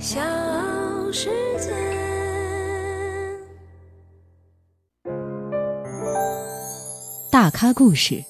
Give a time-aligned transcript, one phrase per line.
[0.00, 0.18] 小
[1.12, 1.70] 世界。
[7.30, 8.24] 大咖故事，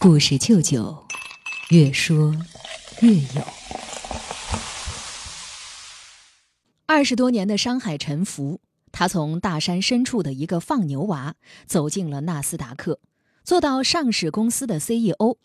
[0.00, 1.04] 故事舅舅，
[1.70, 2.34] 越说
[3.00, 3.44] 越有。
[6.86, 8.60] 二十多年的商海沉浮，
[8.90, 11.36] 他从大山深处的一个放牛娃，
[11.68, 12.98] 走进了纳斯达克，
[13.44, 15.36] 做到上市公司的 CEO，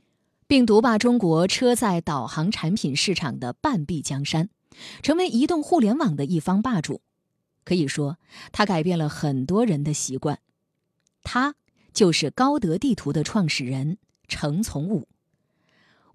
[0.47, 4.49] 并独霸中国车载导航产品市场的半壁江山，
[5.01, 7.01] 成为移动互联网的一方霸主。
[7.63, 8.17] 可以说，
[8.51, 10.39] 他改变了很多人的习惯。
[11.23, 11.55] 他。
[11.93, 13.97] 就是高德地图的创始人
[14.27, 15.07] 程从武。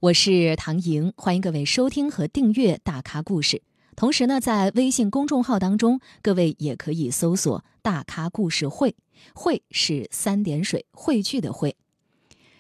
[0.01, 3.57] 我是唐莹，欢迎各位收听和订阅《大咖故事》。
[3.97, 8.95] 同时呢，在微信公众号当中，各位也可以搜索“大咖故事会”，
[9.35, 11.75] 会是三点水汇聚的会。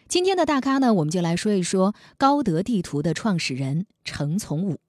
[0.08, 4.80] 今天的大咖呢，我们就来说一说高德地图的创始人程从武。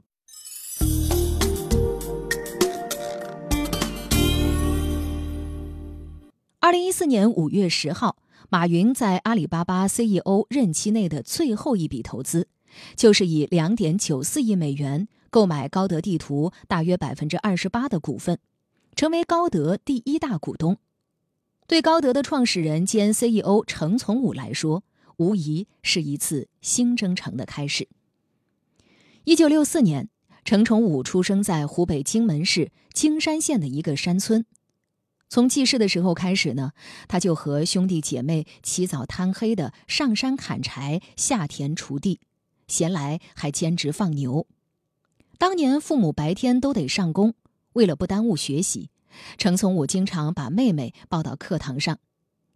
[6.71, 8.15] 二零一四年五月十号，
[8.47, 12.47] 马云在阿里巴巴 CEO 任期内的最后一笔投资，
[12.95, 18.39] 就是以两点九四亿美元购买高德地图大约百分之二十八的股份，
[18.95, 20.77] 成为高德第一大股东。
[21.67, 24.85] 对高德的创始人兼 CEO 程从武来说，
[25.17, 27.89] 无疑是一次新征程的开始。
[29.25, 30.07] 一九六四年，
[30.45, 34.45] 程从武出生在湖北荆门市荆山县的一个山村。
[35.31, 36.73] 从记事的时候开始呢，
[37.07, 42.19] 他就和兄弟姐妹起早贪黑的上山砍柴、下田锄地，
[42.67, 44.45] 闲来还兼职放牛。
[45.37, 47.33] 当年父母白天都得上工，
[47.71, 48.89] 为了不耽误学习，
[49.37, 51.97] 程从武经常把妹妹抱到课堂上，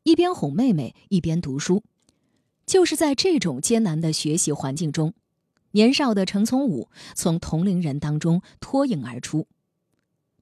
[0.03, 1.81] 一边哄妹妹一边读书。
[2.65, 5.13] 就是在这种艰难的学习环境中，
[5.71, 9.47] 年少的程从武从同龄人当中脱颖而出。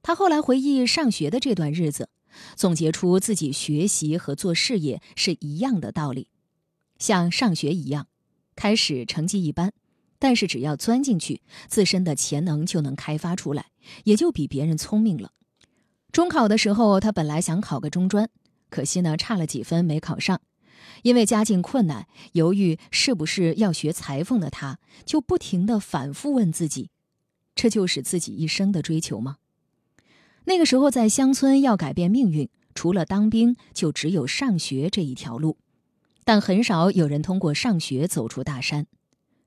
[0.02, 2.10] 他后来回忆上学的这段日子。
[2.56, 6.28] 总结出自己学习和做事业是一样的道理，
[6.98, 8.08] 像上学一样，
[8.56, 9.74] 开始成绩一般，
[10.20, 13.68] 但是只要钻进去，自身的潜能就能开发出来，
[14.06, 15.32] 也就比别人聪明了。
[16.12, 18.30] 中考的时候，他本来想考个中专，
[18.70, 20.42] 可惜呢差了几分没考上，
[21.02, 26.92] 因为家境困难，犹豫是不是要学裁缝的他，就不停的反复问自己：
[27.56, 29.38] 这就是自己一生的追求吗？
[30.46, 35.58] 那个时候，在乡村要改变命运，除了当兵，就只有上学这一条路。
[36.26, 38.88] 但很少有人通过上学走出大山。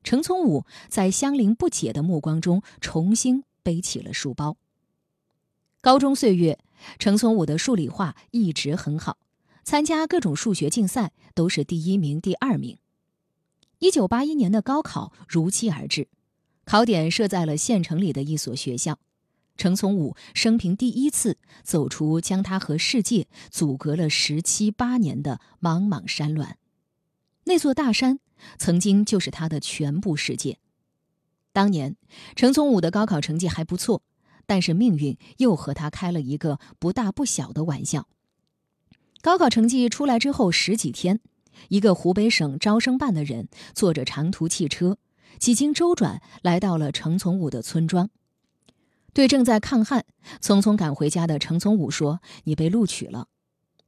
[0.02, 4.56] 程从武在乡邻不解的目光中，重新背起了书包。
[5.80, 6.58] 高中岁月，
[6.98, 9.18] 程从武的数理化一直很好，
[9.64, 12.78] 参加各种数学竞赛都是第一名、第二名。
[13.78, 16.08] 一九八一年的高考如期而至，
[16.64, 18.98] 考点设在了县城里的一所学校。
[19.56, 26.56] 程从武生平第一次走出将他和世界阻隔了十七八年的茫茫山峦，
[27.44, 28.20] 那座大山
[28.58, 30.58] 曾经就是他的全部世界。
[31.52, 31.96] 当年，
[32.34, 34.02] 程从武的高考成绩还不错，
[34.44, 38.06] 但是命运又和他开了一个不大不小的玩笑。
[39.22, 41.20] 高考成绩出来之后十几天，
[41.68, 44.98] 一个湖北省招生办的人坐着长途汽车，
[45.38, 48.10] 几经周转来到了程从武的村庄。
[49.16, 50.04] 对正在抗旱、
[50.42, 53.28] 匆匆赶回家的程从武说：“你被录取了。”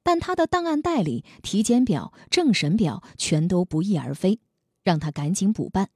[0.02, 4.40] 但他的档案袋里体检表、政审表全都不翼而飞，
[4.82, 5.90] 让他赶紧补办。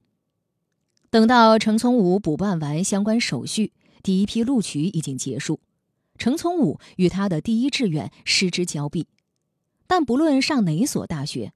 [1.09, 3.73] 等到程从武补办完相关手续，
[4.03, 5.59] 第一批录取已经结束，
[6.19, 9.07] 程从武与他的第一志愿失之交臂。
[9.87, 11.53] 但不论上哪所大学，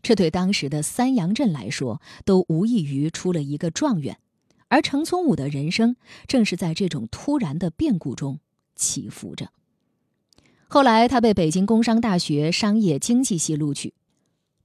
[0.00, 4.16] 这对当时的三阳镇来说，都无异于出了一个状元。
[4.68, 5.96] 而程从武的人生
[6.26, 8.40] 正是在这种突然的变故中
[8.74, 9.50] 起伏着。
[10.68, 13.94] 后来，他被北京工商大学商业经济系录取。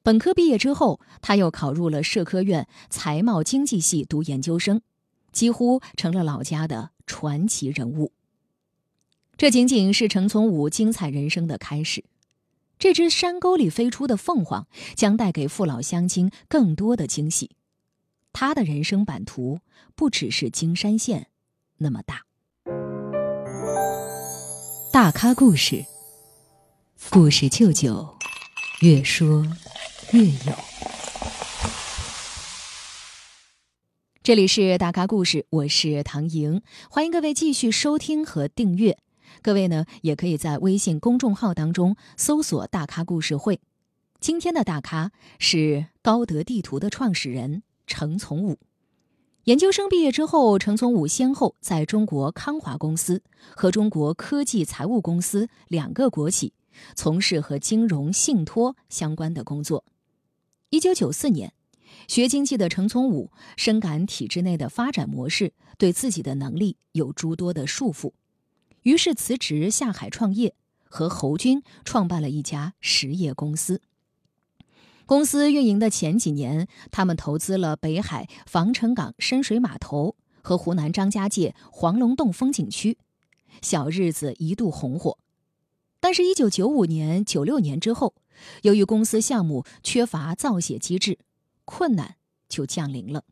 [0.01, 4.81] 本科毕业之后，他又考入了社科院财贸经济系读研究生，
[5.31, 8.11] 几乎成了老家的传奇人物。
[9.37, 12.03] 这仅仅是程从武精彩人生的开始。
[12.79, 14.65] 这只山沟里飞出的凤凰，
[14.95, 17.51] 将带给父老乡亲更多的惊喜。
[18.33, 19.59] 他的人生版图
[19.95, 21.27] 不只是京山县
[21.77, 22.23] 那么大。
[24.91, 25.85] 大咖故事，
[27.09, 28.17] 故事舅舅，
[28.81, 29.45] 越说
[30.11, 30.53] 越有。
[34.23, 38.97] 这里是大咖故事，我是唐莹，欢迎各位继续收听和订阅。
[39.41, 43.61] 各位呢，也可以在微信公众号当中搜索“大咖故事会”。
[44.19, 47.63] 今天的大咖是高德地图的创始人。
[47.91, 48.57] 程从武，
[49.43, 53.21] 研究生毕业之后，程从武先后在中国康华公司
[53.53, 56.53] 和中国科技财务公司两个国企
[56.95, 59.83] 从事和金融信托相关的工作。
[60.69, 61.51] 一九九四年，
[62.07, 68.13] 学经济的程从武深感体制内的发展模式对自己的能力有诸多的束缚，
[68.83, 70.55] 于是辞职下海创业，
[70.87, 73.81] 和侯军创办了一家实业公司。
[75.11, 82.97] 公司运营的前几年，他们投资了北海防城港深水码头和湖南张家界黄龙洞风景区，
[83.61, 85.17] 小日子一度红火。
[85.99, 88.15] 但是，一九九五年、九六年之后，
[88.61, 91.19] 由于公司项目缺乏造血机制，
[91.65, 92.15] 困难
[92.47, 93.25] 就降临了。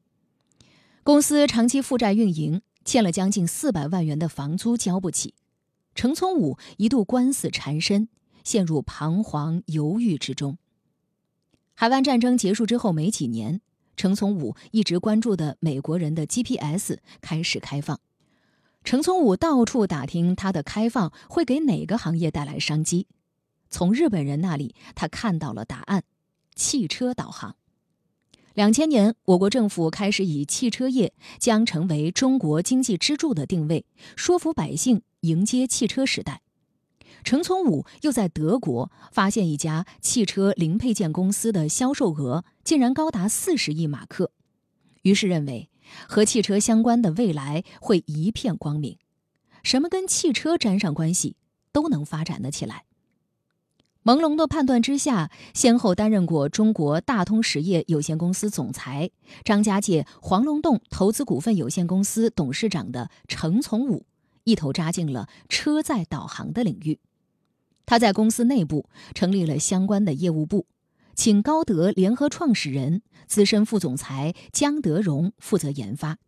[1.03, 5.33] 公司长期负债运营，欠了将近四百万元的房租交不起，
[5.95, 8.09] 程从武一度官司缠身，
[8.43, 10.57] 陷入彷徨犹豫之中。
[11.79, 13.61] 海湾战争结束之后没几年，
[13.95, 17.97] 程从武一直关注的美国人的 GPS 开始开放。
[18.83, 23.07] 程从武到处打听它的开放会给哪个行业带来商机。
[23.69, 26.03] 从日本人那里，他看到了答案：
[26.53, 27.55] 汽车导航。
[28.55, 33.85] 两千年，我国政府开始以汽车业将成为中国经济支柱的定位，
[34.17, 36.41] 说服百姓迎接汽车时代。
[37.23, 44.31] 程从武又在德国发现一家汽车零配件公司的销售额竟然高达四十亿马克，
[45.03, 45.69] 于是认为
[46.07, 48.97] 和汽车相关的未来会一片光明，
[49.63, 51.35] 什么跟汽车沾上关系
[51.71, 52.85] 都能发展得起来。
[54.01, 59.11] 朦胧的判断之下，先后担任过中国大通实业有限公司总裁、
[59.43, 64.05] 张家界黄龙洞投资股份有限公司董事长的程从武，
[64.45, 66.97] 一头扎进了车载导航的领域。
[67.89, 70.67] 他在公司内部成立了相关的业务部，
[71.15, 76.19] 请高德联合创始人、资深副总裁江德荣负责研发。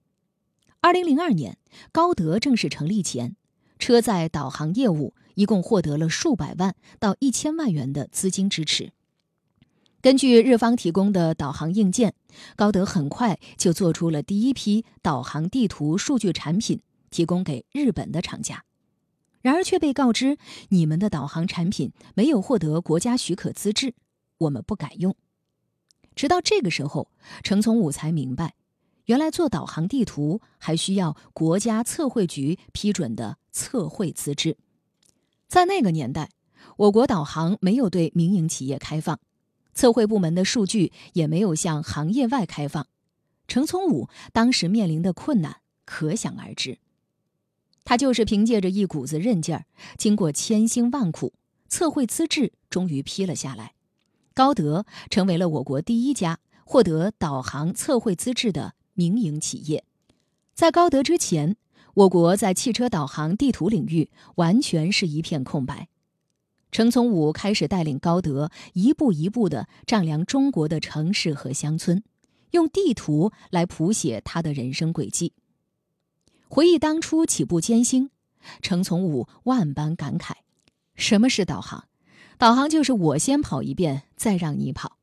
[0.80, 1.60] 二零零二年，
[1.92, 3.36] 高德正式成立前，
[3.78, 8.92] 车载导航业务一共获得了数百万到一千万元的资金支持。
[10.02, 12.16] 根据日方提供的导航硬件，
[12.56, 16.82] 高德很快就做出了第一批导航地图数据产品，
[17.12, 18.64] 提供给日本的厂家。
[19.42, 20.38] 然而却被告知，
[20.70, 23.96] 你们的导航产品没有获得国家许可资质，
[24.38, 25.16] 我们不敢用。
[26.16, 27.10] 直到这个时候，
[27.42, 28.56] 程从武才明白，
[29.06, 34.58] 原来做导航地图还需要国家测绘局批准的测绘资质。
[35.48, 36.30] 在那个年代，
[36.78, 39.20] 我国导航没有对民营企业开放，
[39.74, 42.86] 测绘部门的数据也没有向行业外开放，
[43.48, 46.78] 程从武当时面临的困难可想而知。
[47.84, 49.66] 他就是凭借着一股子韧劲儿，
[49.98, 51.34] 经过千辛万苦，
[51.68, 53.74] 测绘资质终于批了下来。
[54.34, 59.84] 高德成为了我国第一家获得导航测绘资质的民营企业。
[60.54, 61.58] 在高德之前，
[61.96, 65.90] 我国在汽车导航地图领域完全是一片空白。
[66.72, 72.02] 程从武开始带领高德一步一步地丈量中国的城市和乡村，
[72.52, 75.34] 用地图来谱写他的人生轨迹。
[76.54, 78.10] 回忆当初起步艰辛，
[78.62, 80.34] 程从武万般感慨
[80.96, 81.86] ：“什么是导航？
[82.38, 84.98] 导航就是我先跑一遍，再让你跑。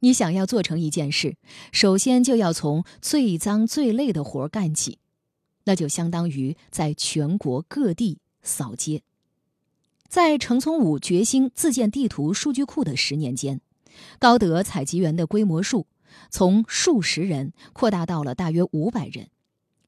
[0.00, 1.38] 你想要做成一件事，
[1.72, 4.98] 首先就要从最脏最累的活干起，
[5.64, 9.00] 那就相当于在全国各地扫街。”
[10.06, 13.62] 在程从武决心自建地图数据库的十年间，
[14.18, 15.86] 高德采集员的规模数
[16.28, 19.30] 从数十人扩大到了大约五百人。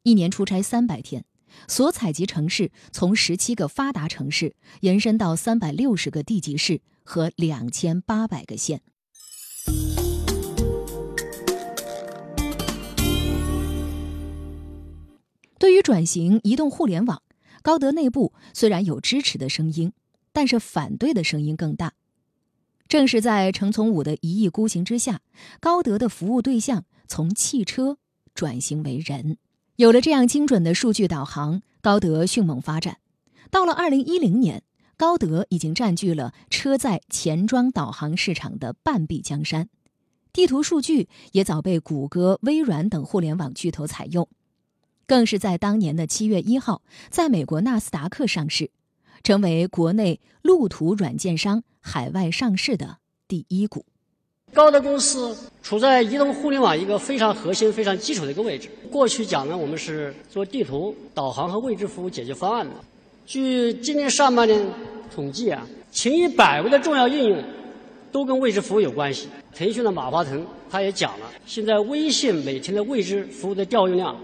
[0.06, 1.24] 一年出差三百天，
[1.66, 8.82] 所采集城市从十七个发达城市延伸到三百六十个地级市和两千八百个县。
[15.58, 17.20] 对于转型移动互联网，
[17.60, 19.92] 高德内部虽然有支持的声音，
[20.32, 21.94] 但是反对的声音更大。
[22.86, 25.22] 正是在程从武的一意孤行之下，
[25.58, 27.98] 高德的服务对象从汽车
[28.36, 29.38] 转型为人。
[29.76, 32.96] 有了这样精准的数据导航，高德迅猛发展。
[33.50, 34.62] 到了二零一零年，
[34.96, 39.68] 高德已经占据了车载前装导航市场的半壁江山，
[40.32, 44.26] 地图数据也早被谷歌、微软等互联网巨头采用，
[45.06, 46.80] 更是在当年的七月一号，
[47.10, 48.70] 在美国纳斯达克上市，
[49.22, 52.96] 成为国内路途软件商海外上市的
[53.28, 53.84] 第一股。
[54.54, 58.70] 高德公司处在移动互联网一个非常核心、非常基础的一个位置。
[58.90, 62.72] 过去讲呢，我们是做地图、导航和位置服务解决方案的。
[63.26, 64.66] 据今年上半年
[65.14, 67.42] 统计啊，前一百位的重要应用，
[68.10, 69.28] 都跟位置服务有关系。
[69.54, 74.16] 腾讯的马化腾他也讲了，现在微信每天的位置服务的调用量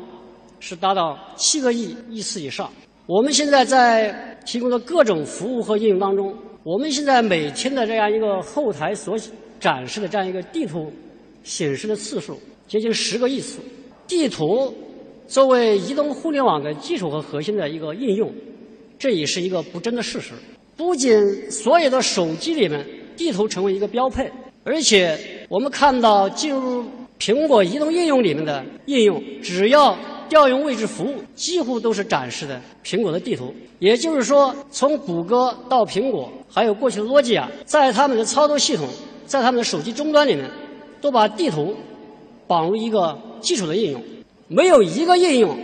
[0.61, 2.71] 是达到七个亿亿次以上。
[3.07, 9.19] 我们现在在提供的各种服务和应用当中，我们现在每天的这样一个后台所
[9.63, 10.93] 展示的这样一个地图
[11.45, 13.61] 显示的次数接近十个亿次。
[14.09, 14.75] 地图
[15.29, 18.31] 作为移动互联网的基础和核心的一个应用，
[18.99, 20.33] 这也是一个不争的事实。
[20.77, 22.85] 不仅所有的手机里面
[23.17, 24.29] 地图成为一个标配，
[24.65, 26.85] 而且我们看到进入
[27.21, 29.97] 苹果移动应用里面的应用，只要
[30.29, 33.55] 调用位置服务，几乎都是展示的苹果的地图。
[33.79, 38.89] 也就是说，从谷歌到苹果，还有过去的诺基亚，在他们的操作系统，
[39.33, 40.51] 在他们的手机终端里面，
[41.01, 41.75] 都把地图
[42.47, 44.03] 绑入一个基础的应用。
[44.47, 45.57] 没有一个应用，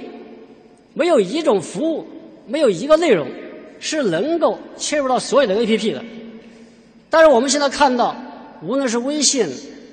[0.94, 2.06] 没有一种服务，
[2.46, 3.28] 没有一个内容。
[3.78, 6.02] 是能够切入到所有的 APP 的，
[7.10, 8.16] 但是我们现在看到，
[8.62, 9.46] 无论是微信、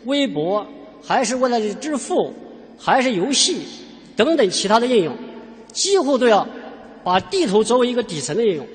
[0.05, 0.65] 微博，
[1.03, 2.31] 还是未来的支付，
[2.79, 3.57] 还是游戏
[4.15, 5.13] 等等其他的应用，
[5.73, 6.47] 几乎都要
[7.03, 8.65] 把地图作为一个底层的应用。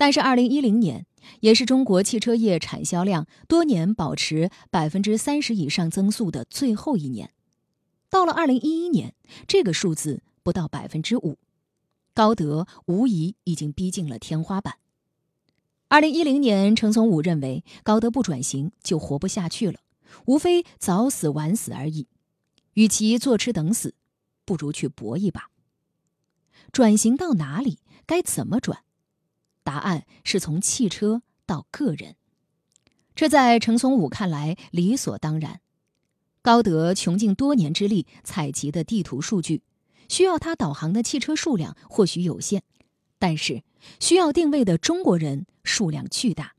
[0.00, 1.04] 但是，二零一零年
[1.40, 7.32] 也是中国汽车业产销量多年保持百分之三十以上增速的最后一年。
[8.08, 9.12] 到了二零一一年，
[9.46, 11.36] 这个数字不到百分之五，
[12.14, 14.76] 高德无疑已经逼近了天花板。
[15.88, 19.80] 二零一零年，程从武认为高德不转型就活不下去了，
[20.24, 22.06] 无非早死晚死而已。
[22.72, 23.92] 与其坐吃等死，
[24.46, 25.50] 不如去搏一把。
[26.72, 27.80] 转型到哪里？
[28.06, 28.82] 该怎么转？
[29.62, 32.16] 答案是从汽车到个人。
[33.14, 35.60] 这在程从武看来理所当然。
[36.42, 39.62] 高德穷尽多年之力采集的地图数据，
[40.08, 42.62] 需要他导航的汽车数量或许有限，
[43.18, 43.62] 但是
[43.98, 46.54] 需要定位的中国人数量巨大，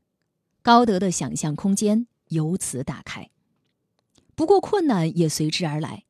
[0.62, 3.28] 高德的想象空间由此打开。
[4.36, 6.04] 不过困难也随之而来，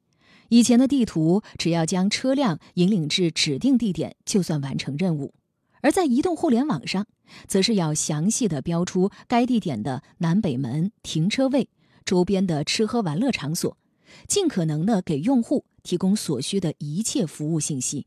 [0.50, 5.32] 以前的地图只要将车辆引领至指定地点就算完成任务，
[5.82, 7.06] 而在移动互联网上，
[7.46, 11.68] 则是要详细的标出该地点的南北门、停车位。
[12.04, 13.76] 周边的吃喝玩乐场所，
[14.26, 18.06] 尽可能的给用户提供所需的一切服务信息，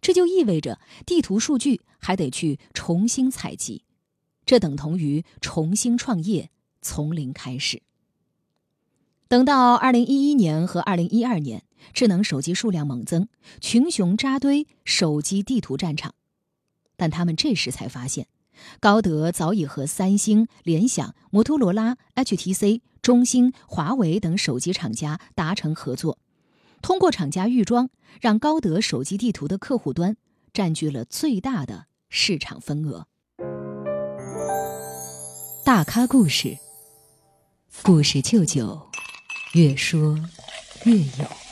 [0.00, 3.82] 这就意味着地图数据还得去重新采集，
[4.46, 7.82] 这等同于重新创业，从零开始。
[9.26, 13.28] 等到二零一一年和二零一二年，智能手机数量猛增，
[13.60, 16.14] 群雄扎堆手机地图战场，
[17.00, 18.26] 但他们这时才发现，
[18.78, 22.82] 高德早已和三星、联想、摩托罗拉、HTC。
[23.00, 26.18] 中兴、华为等手机厂家达成合作，
[26.82, 27.88] 通过厂家预装，
[28.20, 30.18] 让高德手机地图的客户端
[30.52, 33.06] 占据了最大的市场份额。
[35.64, 36.58] 大咖故事，
[37.82, 38.78] 故事舅舅，
[39.54, 40.18] 越说
[40.84, 41.49] 越有。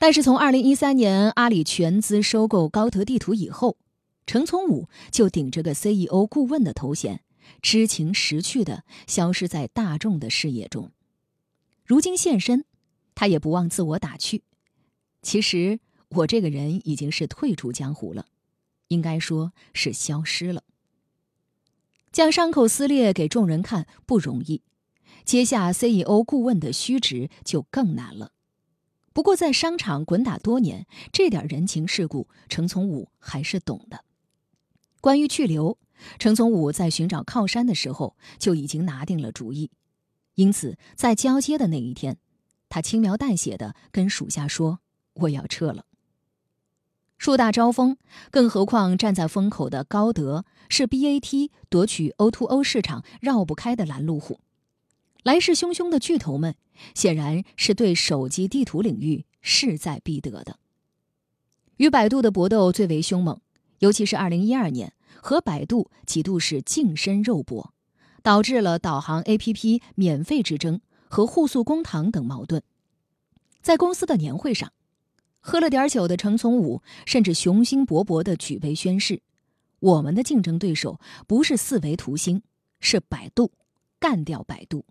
[0.00, 3.76] 但是从二零一三年阿里全资收购高德地图以后，
[4.26, 7.20] 程从武就顶着个 CEO 顾问的头衔。
[7.60, 10.90] 知情识趣的消失在大众的视野中，
[11.84, 12.64] 如今现身，
[13.14, 14.44] 他也不忘自我打趣
[15.20, 18.26] ：“其实我这个人已经是退出江湖了，
[18.88, 20.62] 应该说是消失了。”
[22.10, 24.62] 将伤口撕裂给众人看不容易，
[25.24, 28.32] 接下 CEO 顾问的虚职就更难了。
[29.12, 34.04] 不过在商场滚打多年，这点人情世故，程从武还是懂的。
[35.00, 35.78] 关于去留。
[36.18, 39.70] 程从武在寻找靠山的时候就已经拿定了主意，
[40.34, 42.16] 因此在交接的那一天，
[42.70, 44.78] 他轻描淡写的跟属下说
[45.12, 45.84] ：“我要撤了。”
[47.18, 47.98] 树大招风，
[48.30, 54.40] 更何况站在风口的高德是 BAT 夺取 O2O 市场绕不开的拦路虎，
[55.22, 56.54] 来势汹汹的巨头们
[56.94, 60.58] 显然是对手机地图领域势在必得的。
[61.76, 63.40] 与百度的搏斗最为凶猛，
[63.78, 64.92] 尤其是2012年。
[65.22, 67.74] 和百度几度是近身肉搏，
[68.22, 72.62] 导致了导航 APP 免费之争和互诉公堂等矛盾。
[73.60, 74.72] 在公司的年会上，
[75.40, 79.20] 喝了点酒的程从武甚至雄心勃勃地举杯宣誓
[79.80, 82.42] ：“我们的竞争对手不是四维图星，
[82.78, 83.52] 是百度，
[83.98, 84.86] 干掉百度！”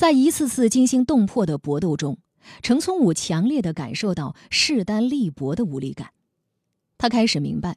[0.00, 2.16] 在一次次惊心动魄的搏斗中，
[2.62, 6.14] 程从武强烈地感受到势单力薄的无力感。
[6.96, 7.76] 他开始明白。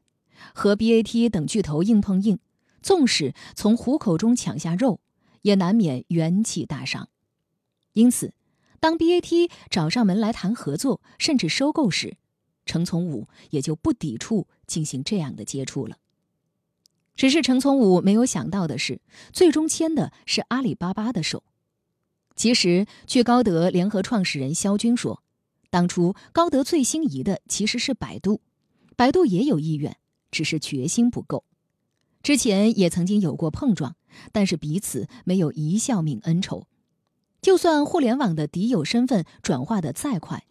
[0.53, 2.39] 和 BAT 等巨头硬碰硬，
[2.81, 5.01] 纵使从虎口中抢下肉，
[5.41, 7.09] 也难免元气大伤。
[7.91, 8.33] 因此，
[8.79, 12.15] 当 BAT 找上门来谈合作，甚至收购时，
[12.65, 15.97] 程从武也就不抵触进行这样的接触了。
[17.17, 19.01] 只是程从武没有想到的是，
[19.33, 21.43] 最终牵的是阿里巴巴的手。
[22.35, 25.23] 其实，据高德联合创始人肖军说，
[25.69, 28.41] 当初高德最心仪的其实是百度，
[28.95, 29.97] 百度也有意愿，
[30.31, 31.43] 只是决心不够。
[32.21, 33.95] 之前也曾经有过碰撞，
[34.31, 36.67] 但是彼此没有一笑泯恩仇。
[37.41, 40.45] 就算互联网的敌友身份转化的再快，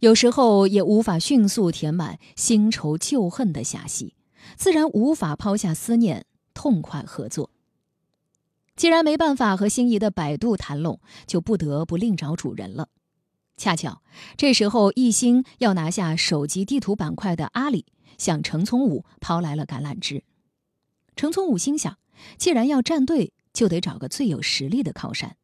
[0.00, 4.14] 有时候也无法迅速填满新仇旧恨的狭隙，
[4.56, 7.50] 自然无法抛下思念，痛快合作。
[8.76, 12.88] 既然没办法和心仪的百度谈拢，就不得不另找主人了。
[13.56, 14.02] 恰巧
[14.36, 17.86] 这时候，一心要拿下手机地图板块的阿里，
[18.18, 20.24] 向程从武抛来了橄榄枝。
[21.14, 21.96] 程从武心想，
[22.36, 25.36] 既然要站队，就得找个最有实力的靠山。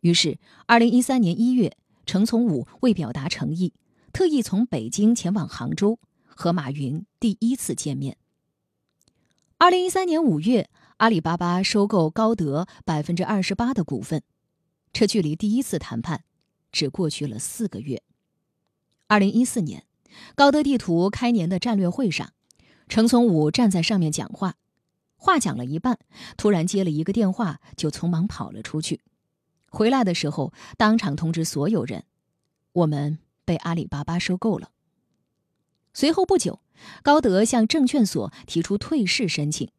[0.00, 3.72] 于是，二零一三年一月，程从武为表达诚意，
[4.12, 8.16] 特意从北京前往杭州，和马云第一次见面。
[9.58, 10.68] 二零一三年五月。
[10.98, 14.24] 阿里巴巴收购高德百分之二十八的股份，
[14.92, 16.24] 这距离第一次谈判
[16.72, 18.02] 只过去了四个月。
[19.06, 19.84] 二零一四年，
[20.34, 22.32] 高德地图开年的战略会上，
[22.88, 24.56] 程从武站在上面讲话，
[25.14, 26.00] 话讲了一半，
[26.36, 29.00] 突然接了一个电话，就匆忙跑了出去。
[29.70, 32.06] 回来的时候，当场通知所有人
[32.72, 34.72] ：“我们被阿里巴巴收购了。”
[35.94, 36.58] 随后不久，
[37.04, 39.70] 高德向证券所提出退市申请。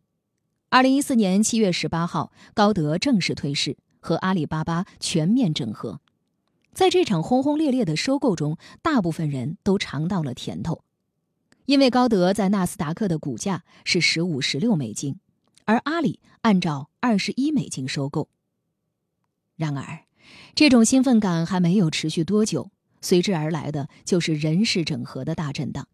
[0.71, 5.99] 二零一四年七月十八号，高德正式退市，和阿里巴巴全面整合。
[6.73, 10.83] 在这场轰轰烈烈的收购中，大部分人都尝到了甜头，
[11.65, 15.19] 因为高德在纳斯达克的股价是十五、十六美金，
[15.65, 18.29] 而阿里按照二十一美金收购。
[19.55, 20.01] 然而，
[20.53, 22.69] 这种兴奋感还没有持续多久，
[23.01, 25.87] 随之而来的就是人事整合的大震荡，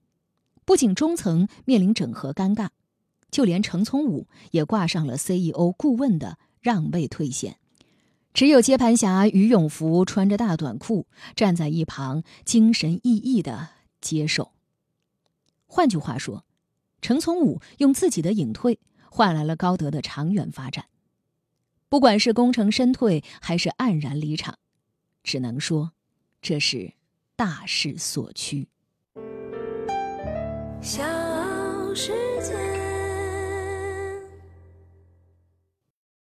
[0.66, 2.68] 不仅中层面临整合尴尬。
[3.36, 7.58] 就连程从武也挂上了 CEO 顾问的让位退险，
[8.34, 11.06] 只有接盘侠于永福穿着大短裤
[11.36, 14.54] 站在一旁，精神奕奕的接受。
[15.66, 16.46] 换句话说，
[17.02, 18.80] 程从武用自己的隐退
[19.10, 20.86] 换来了高德的长远发展。
[21.90, 24.58] 不管是功成身退，还是黯然离场，
[25.24, 25.92] 只能说
[26.42, 26.94] 这是
[27.36, 28.70] 大势所趋。
[30.82, 31.04] 小
[31.94, 32.25] 时。